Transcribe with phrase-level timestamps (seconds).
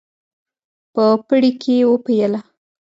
[0.93, 2.39] په پړي کې وپېله.